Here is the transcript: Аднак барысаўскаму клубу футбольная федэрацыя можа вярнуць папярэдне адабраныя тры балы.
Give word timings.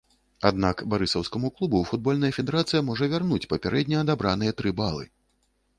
Аднак 0.49 0.77
барысаўскаму 0.93 1.51
клубу 1.59 1.81
футбольная 1.91 2.33
федэрацыя 2.39 2.81
можа 2.89 3.11
вярнуць 3.13 3.43
папярэдне 3.53 3.97
адабраныя 4.05 4.51
тры 4.61 4.69
балы. 4.83 5.05